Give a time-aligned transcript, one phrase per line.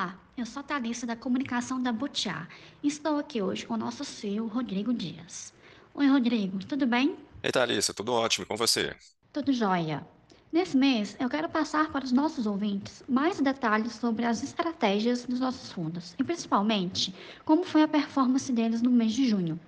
[0.00, 2.48] Olá, eu sou a Thalissa da Comunicação da Butiá
[2.82, 5.52] e estou aqui hoje com o nosso CEO, Rodrigo Dias.
[5.92, 7.18] Oi, Rodrigo, tudo bem?
[7.42, 8.96] Ei, Thalissa, tudo ótimo e com você?
[9.30, 10.02] Tudo jóia.
[10.50, 15.38] Nesse mês, eu quero passar para os nossos ouvintes mais detalhes sobre as estratégias dos
[15.38, 19.60] nossos fundos e, principalmente, como foi a performance deles no mês de junho.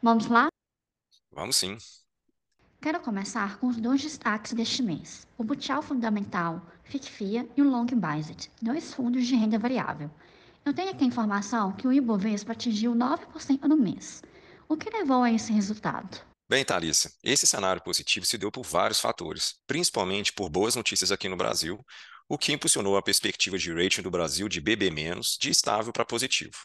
[0.00, 0.46] Vamos lá?
[1.32, 1.76] Vamos sim.
[2.82, 7.86] Quero começar com os dois destaques deste mês: o Butial Fundamental, FICFIA e o Long
[7.86, 10.10] Biased, dois fundos de renda variável.
[10.64, 14.20] Eu tenho aqui a informação que o Ibovespa atingiu 9% no mês.
[14.68, 16.26] O que levou a esse resultado?
[16.50, 21.28] Bem, Thalissa, esse cenário positivo se deu por vários fatores, principalmente por boas notícias aqui
[21.28, 21.78] no Brasil,
[22.28, 24.90] o que impulsionou a perspectiva de rating do Brasil de BB-
[25.40, 26.56] de estável para positivo.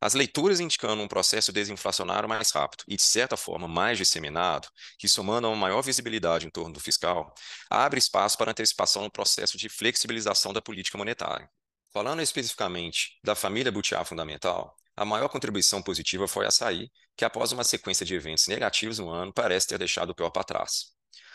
[0.00, 5.08] As leituras indicando um processo desinflacionário mais rápido e, de certa forma, mais disseminado, que
[5.08, 7.34] somando a uma maior visibilidade em torno do fiscal,
[7.68, 11.50] abre espaço para antecipação no processo de flexibilização da política monetária.
[11.92, 17.50] Falando especificamente da família Butiá Fundamental, a maior contribuição positiva foi a Açaí, que após
[17.50, 20.92] uma sequência de eventos negativos no ano, parece ter deixado o pior para trás.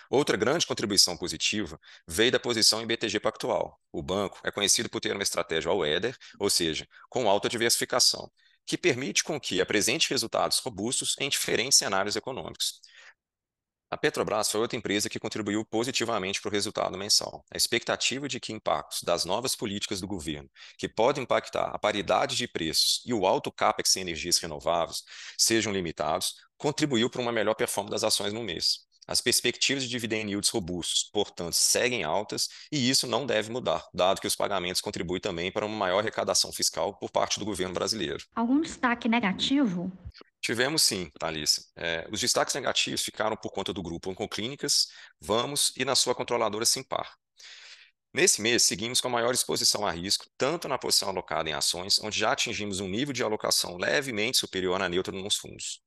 [0.09, 3.77] Outra grande contribuição positiva veio da posição em BTG Pactual.
[3.91, 8.31] O banco é conhecido por ter uma estratégia all weather, ou seja, com alta diversificação,
[8.65, 12.81] que permite com que apresente resultados robustos em diferentes cenários econômicos.
[13.93, 17.45] A Petrobras foi outra empresa que contribuiu positivamente para o resultado mensal.
[17.53, 22.35] A expectativa de que impactos das novas políticas do governo, que podem impactar a paridade
[22.35, 25.03] de preços e o alto capex em energias renováveis,
[25.37, 28.79] sejam limitados, contribuiu para uma melhor performance das ações no mês.
[29.07, 34.21] As perspectivas de dividend yields robustos, portanto, seguem altas e isso não deve mudar, dado
[34.21, 38.23] que os pagamentos contribuem também para uma maior arrecadação fiscal por parte do governo brasileiro.
[38.35, 39.91] Algum destaque negativo?
[40.41, 41.63] Tivemos sim, Thalissa.
[41.75, 44.87] É, os destaques negativos ficaram por conta do grupo Oncoclínicas,
[45.19, 47.09] Vamos e na sua controladora Simpar.
[48.13, 51.99] Nesse mês, seguimos com a maior exposição a risco, tanto na posição alocada em ações,
[51.99, 55.81] onde já atingimos um nível de alocação levemente superior à neutra nos fundos.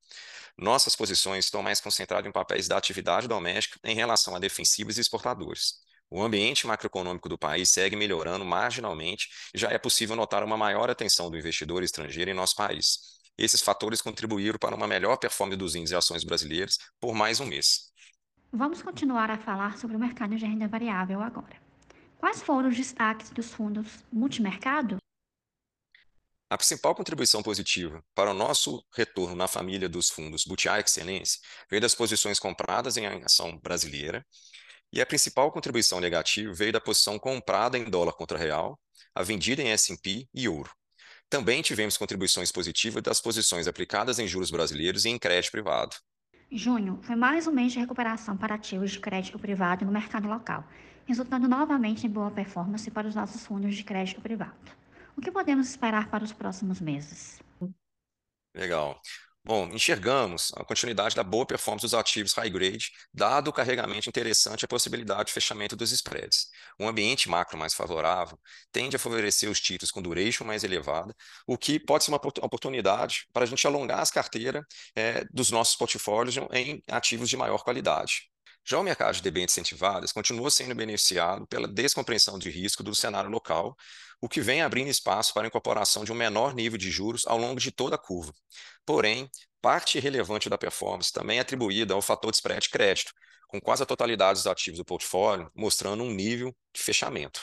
[0.59, 5.00] Nossas posições estão mais concentradas em papéis da atividade doméstica em relação a defensivos e
[5.03, 5.75] exportadores.
[6.10, 10.91] O ambiente macroeconômico do país segue melhorando marginalmente e já é possível notar uma maior
[10.91, 13.20] atenção do investidor estrangeiro em nosso país.
[13.38, 17.47] Esses fatores contribuíram para uma melhor performance dos índices e ações brasileiros por mais um
[17.47, 17.93] mês.
[18.53, 21.66] Vamos continuar a falar sobre o mercado de renda variável agora.
[22.19, 24.97] Quais foram os destaques dos fundos multimercado?
[26.49, 31.82] A principal contribuição positiva para o nosso retorno na família dos fundos Butiá Excelência veio
[31.82, 34.25] das posições compradas em ação brasileira,
[34.93, 38.78] e a principal contribuição negativa veio da posição comprada em dólar contra real,
[39.15, 40.71] a vendida em S&P e ouro.
[41.28, 45.97] Também tivemos contribuições positivas das posições aplicadas em juros brasileiros e em crédito privado.
[46.50, 50.65] Junho foi mais um mês de recuperação para ativos de crédito privado no mercado local,
[51.06, 54.55] resultando novamente em boa performance para os nossos fundos de crédito privado.
[55.17, 57.41] O que podemos esperar para os próximos meses?
[58.55, 59.00] Legal.
[59.47, 64.62] Bom, enxergamos a continuidade da boa performance dos ativos high grade, dado o carregamento interessante
[64.62, 66.49] e a possibilidade de fechamento dos spreads.
[66.81, 68.37] Um ambiente macro mais favorável
[68.73, 71.15] tende a favorecer os títulos com duration mais elevada,
[71.47, 74.65] o que pode ser uma oportunidade para a gente alongar as carteiras
[74.97, 78.28] é, dos nossos portfólios em ativos de maior qualidade.
[78.69, 83.31] Já o mercado de debêntures incentivadas continua sendo beneficiado pela descompreensão de risco do cenário
[83.31, 83.77] local,
[84.21, 87.38] o que vem abrindo espaço para a incorporação de um menor nível de juros ao
[87.38, 88.34] longo de toda a curva.
[88.84, 89.31] Porém,
[89.62, 93.12] parte relevante da performance também é atribuída ao fator de spread crédito,
[93.47, 97.43] com quase a totalidade dos ativos do portfólio mostrando um nível de fechamento.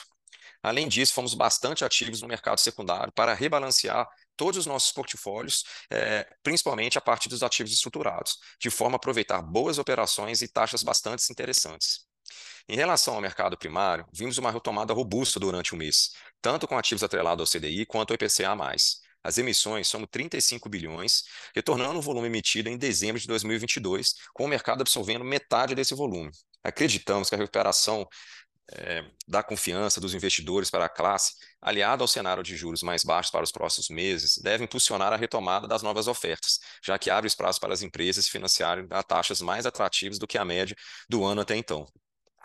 [0.62, 6.26] Além disso, fomos bastante ativos no mercado secundário para rebalancear todos os nossos portfólios, é,
[6.42, 11.30] principalmente a parte dos ativos estruturados, de forma a aproveitar boas operações e taxas bastante
[11.30, 12.06] interessantes.
[12.68, 17.02] Em relação ao mercado primário, vimos uma retomada robusta durante o mês, tanto com ativos
[17.02, 18.56] atrelados ao CDI quanto ao IPCA+.
[19.22, 21.24] As emissões somam 35 bilhões,
[21.54, 26.30] retornando o volume emitido em dezembro de 2022, com o mercado absorvendo metade desse volume.
[26.62, 28.06] Acreditamos que a recuperação
[28.72, 33.30] é, da confiança dos investidores para a classe, aliado ao cenário de juros mais baixos
[33.30, 37.60] para os próximos meses, deve impulsionar a retomada das novas ofertas, já que abre espaço
[37.60, 40.76] para as empresas financiarem a taxas mais atrativas do que a média
[41.08, 41.86] do ano até então.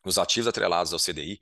[0.05, 1.39] Nos ativos atrelados ao CDI,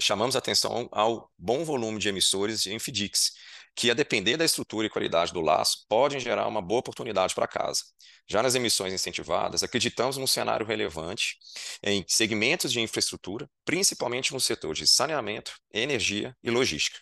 [0.00, 3.32] chamamos atenção ao bom volume de emissores em FDICs,
[3.74, 7.46] que, a depender da estrutura e qualidade do laço, podem gerar uma boa oportunidade para
[7.46, 7.82] casa.
[8.26, 11.36] Já nas emissões incentivadas, acreditamos num cenário relevante
[11.82, 16.98] em segmentos de infraestrutura, principalmente no setor de saneamento, energia e logística.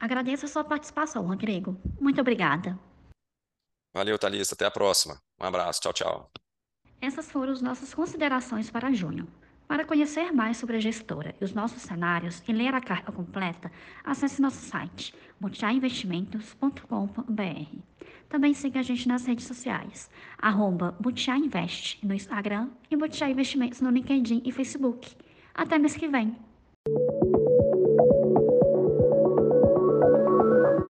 [0.00, 1.80] Agradeço a sua participação, Rodrigo.
[2.00, 2.78] Muito obrigada.
[3.92, 4.54] Valeu, Thalissa.
[4.54, 5.20] Até a próxima.
[5.40, 5.80] Um abraço.
[5.80, 6.30] Tchau, tchau.
[7.00, 9.26] Essas foram as nossas considerações para junho.
[9.68, 13.70] Para conhecer mais sobre a gestora e os nossos cenários e ler a carta completa,
[14.02, 17.78] acesse nosso site butiainvestimentos.com.br.
[18.30, 20.96] Também siga a gente nas redes sociais, arroba
[21.36, 25.14] Invest no Instagram e Butiá Investimentos no LinkedIn e Facebook.
[25.54, 26.34] Até mês que vem!